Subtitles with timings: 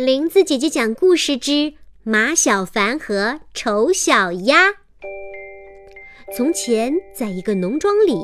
[0.00, 1.74] 林子姐姐讲故事之
[2.04, 4.70] 马小凡和丑小鸭。
[6.34, 8.14] 从前，在一个农庄里，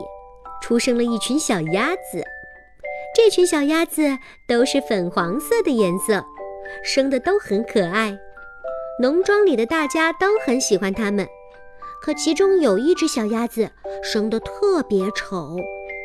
[0.63, 2.25] 出生了一群小鸭子。
[3.15, 4.17] 这群小鸭子
[4.49, 6.25] 都是粉黄色的颜色，
[6.83, 8.17] 生的都很可爱。
[8.99, 11.29] 农庄里的大家都很喜欢它们。
[12.01, 13.71] 可其中有一只小鸭子
[14.03, 15.55] 生的特别丑，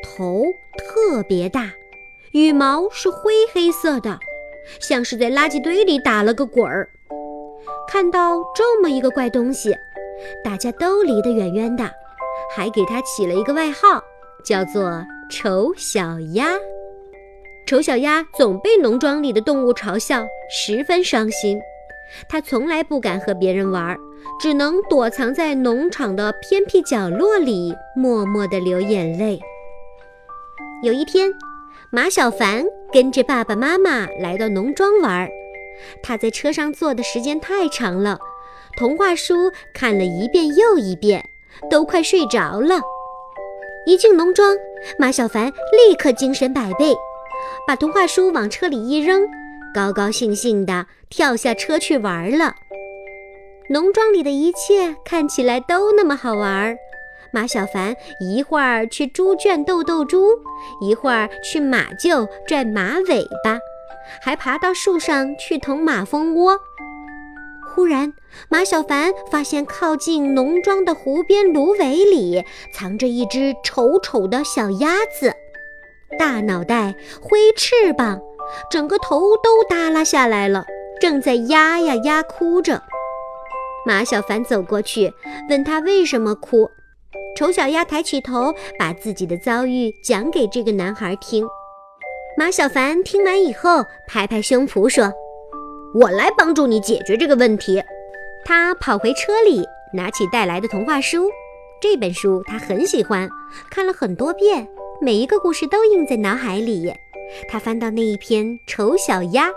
[0.03, 0.43] 头
[0.77, 1.71] 特别大，
[2.33, 4.19] 羽毛是灰黑色的。
[4.79, 6.89] 像是在垃圾堆里打了个滚儿。
[7.87, 9.75] 看到这么一个怪东西，
[10.43, 11.83] 大家都离得远远的，
[12.55, 14.01] 还给它起了一个外号，
[14.45, 16.51] 叫做“丑小鸭”。
[17.67, 21.59] 丑小鸭总被农庄里的动物嘲笑，十分伤心。
[22.27, 23.97] 它从来不敢和别人玩，
[24.39, 29.39] 只能躲藏在农场的偏僻角落里，默默地流眼泪。
[30.83, 31.31] 有一天，
[31.89, 32.65] 马小凡。
[32.93, 35.29] 跟着爸爸妈妈来到农庄玩儿，
[36.03, 38.19] 他在车上坐的时间太长了，
[38.75, 41.29] 童话书看了一遍又一遍，
[41.69, 42.81] 都快睡着了。
[43.85, 44.55] 一进农庄，
[44.99, 46.93] 马小凡立刻精神百倍，
[47.65, 49.25] 把童话书往车里一扔，
[49.73, 52.55] 高高兴兴地跳下车去玩了。
[53.69, 56.77] 农庄里的一切看起来都那么好玩儿。
[57.33, 60.27] 马小凡一会儿去猪圈逗逗猪，
[60.81, 63.57] 一会儿去马厩拽马尾巴，
[64.21, 66.59] 还爬到树上去捅马蜂窝。
[67.73, 68.13] 忽然，
[68.49, 72.43] 马小凡发现靠近农庄的湖边芦苇里
[72.73, 75.33] 藏着一只丑丑的小鸭子，
[76.19, 78.19] 大脑袋、灰翅膀，
[78.69, 80.65] 整个头都耷拉下来了，
[80.99, 82.83] 正在呀呀呀哭着。
[83.85, 85.13] 马小凡走过去，
[85.49, 86.69] 问他为什么哭。
[87.35, 91.45] 丑小鸭抬起头，把自己的遭遇讲给这个男孩听。
[92.37, 95.11] 马小凡听完以后，拍拍胸脯说
[95.93, 97.81] ：“我来帮助你解决这个问题。”
[98.45, 101.29] 他跑回车里，拿起带来的童话书。
[101.81, 103.29] 这本书他很喜欢，
[103.69, 104.67] 看了很多遍，
[105.01, 106.93] 每一个故事都印在脑海里。
[107.49, 109.49] 他翻到那一篇《丑小鸭》，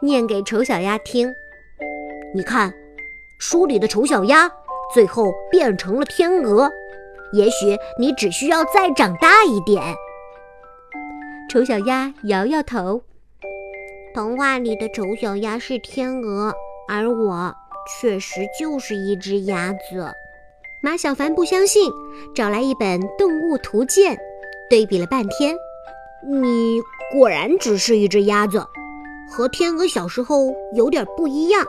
[0.00, 1.32] 念给丑小鸭听
[2.34, 2.72] ：“你看，
[3.38, 4.50] 书里的丑小鸭
[4.94, 6.70] 最后变成了天鹅。”
[7.32, 9.82] 也许你只需要再长大一点。
[11.50, 13.02] 丑小鸭摇摇头。
[14.14, 16.52] 童话里的丑小鸭是天鹅，
[16.88, 17.54] 而我
[18.00, 20.12] 确实就是一只鸭子。
[20.82, 21.90] 马小凡不相信，
[22.34, 24.14] 找来一本《动物图鉴》，
[24.68, 25.56] 对比了半天。
[26.30, 26.80] 你
[27.12, 28.66] 果然只是一只鸭子，
[29.30, 31.64] 和天鹅小时候有点不一样。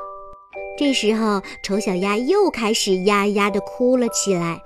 [0.78, 4.62] 这时候，丑小鸭又开始呀呀地哭了起来。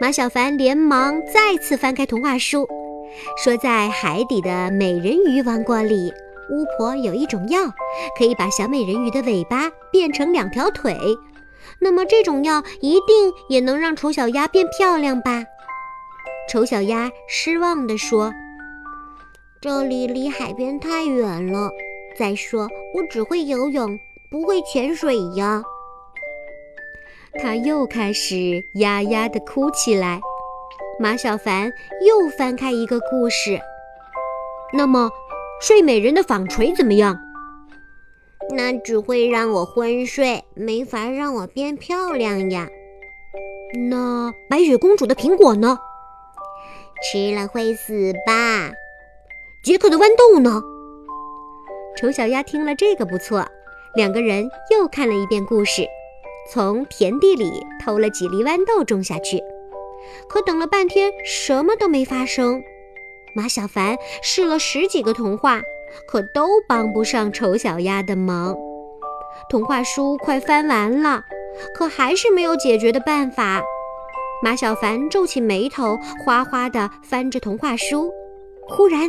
[0.00, 2.68] 马小凡连忙再次翻开童话书，
[3.36, 6.12] 说：“在海底的美人鱼王国里，
[6.50, 7.60] 巫婆有一种药，
[8.18, 10.96] 可以把小美人鱼的尾巴变成两条腿。
[11.78, 15.44] 那么这种药一定也能让丑小鸭变漂亮吧？”
[16.50, 18.32] 丑小鸭失望地说
[19.60, 21.70] ：“这里离海边太远了，
[22.18, 23.98] 再说我只会游泳，
[24.30, 25.62] 不会潜水呀。”
[27.40, 30.20] 他又开始呀呀地哭起来。
[30.98, 31.72] 马小凡
[32.06, 33.60] 又翻开一个故事。
[34.72, 35.10] 那么，
[35.60, 37.18] 睡美人的纺锤怎么样？
[38.54, 42.68] 那只会让我昏睡，没法让我变漂亮呀。
[43.88, 45.78] 那白雪公主的苹果呢？
[47.02, 48.70] 吃了会死吧？
[49.64, 50.62] 杰克的豌豆呢？
[51.96, 53.46] 丑小鸭听了这个不错，
[53.94, 55.86] 两个人又看了一遍故事。
[56.50, 59.40] 从田地里偷了几粒豌豆种下去，
[60.28, 62.62] 可等了半天什么都没发生。
[63.34, 65.62] 马小凡试了十几个童话，
[66.06, 68.54] 可都帮不上丑小鸭的忙。
[69.48, 71.22] 童话书快翻完了，
[71.74, 73.62] 可还是没有解决的办法。
[74.42, 78.12] 马小凡皱起眉头，哗哗地翻着童话书。
[78.68, 79.08] 忽然，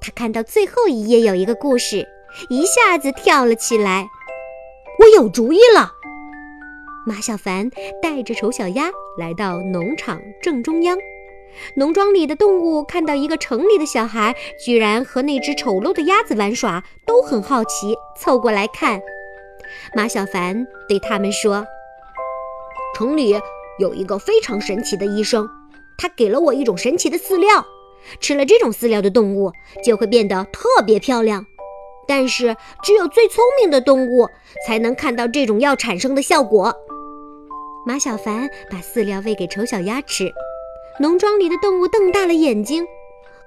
[0.00, 2.06] 他看到最后一页有一个故事，
[2.50, 4.06] 一下子跳了起来。
[5.00, 5.95] 我有主意了！
[7.08, 7.70] 马小凡
[8.02, 10.98] 带着丑小鸭来到农场正中央，
[11.76, 19.00] 农庄里的动物看到一个城里的小孩居然和那只丑陋的鸭子玩耍，都很好奇，凑过来看。
[19.94, 21.64] 马小凡对他们说
[22.98, 23.40] ：“城里
[23.78, 25.48] 有一个非常神奇的医生，
[25.96, 27.64] 他给了我一种神奇的饲料，
[28.18, 29.52] 吃了这种饲料的动物
[29.84, 31.46] 就会变得特别漂亮。
[32.08, 34.28] 但是只有最聪明的动物
[34.66, 36.74] 才能看到这种药产生的效果。”
[37.86, 40.32] 马小凡把饲料喂给丑小鸭吃，
[40.98, 42.84] 农庄里的动物瞪大了眼睛，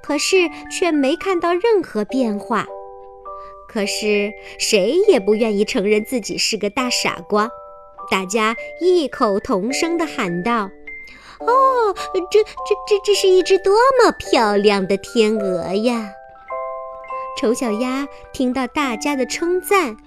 [0.02, 2.66] 可是却没看到任何变化。
[3.68, 7.50] 可是谁也不愿意承认自己是个大傻瓜。
[8.10, 10.72] 大家异口同声地喊道
[11.46, 11.94] ：“哦，
[12.32, 12.50] 这、这、
[12.88, 16.14] 这、这是一只多么漂亮的天鹅呀！”
[17.38, 19.98] 丑小鸭听到大家的称赞，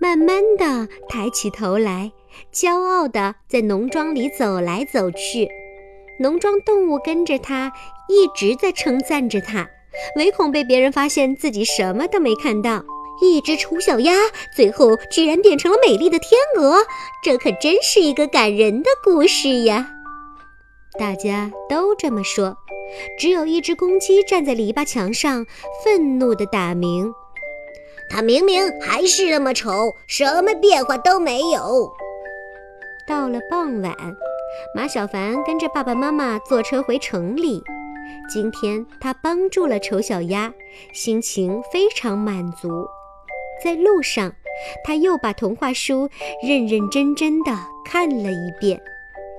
[0.00, 2.12] 慢慢地抬起头来，
[2.52, 5.48] 骄傲地在农庄里走来走去。
[6.20, 7.72] 农庄动物跟着他，
[8.08, 9.68] 一直在称赞着他，
[10.16, 12.84] 唯恐被别人发现自己什么都没看到。
[13.20, 14.12] 一只丑小鸭
[14.56, 16.78] 最后居然变成了美丽的天鹅，
[17.22, 19.88] 这可真是一个感人的故事呀！
[20.98, 22.56] 大家都这么说。
[23.18, 25.46] 只有一只公鸡站在篱笆墙上，
[25.84, 27.12] 愤怒地打鸣
[28.10, 31.92] ：“它明明还是那么丑，什么变化都没有。”
[33.06, 33.94] 到了傍晚，
[34.74, 37.62] 马小凡跟着爸爸妈妈坐车回城里。
[38.32, 40.52] 今天他帮助了丑小鸭，
[40.94, 42.86] 心情非常满足。
[43.62, 44.32] 在路上，
[44.84, 46.08] 他又把童话书
[46.42, 47.52] 认认真真地
[47.84, 48.80] 看了一遍，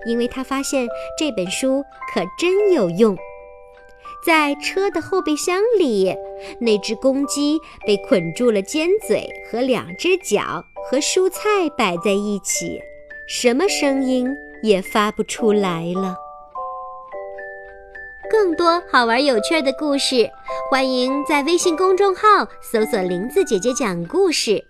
[0.05, 1.83] 因为他发现这本书
[2.13, 3.17] 可真有用。
[4.23, 6.15] 在车的后备箱里，
[6.59, 12.79] 那只公鸡被捆住了尖嘴和两只脚，和蔬菜摆在一起，
[13.27, 14.29] 什么声音
[14.61, 16.15] 也发不出来了。
[18.29, 20.29] 更多好玩有趣的故事，
[20.69, 24.63] 欢迎在微信公众号搜索“林子姐姐讲故事”。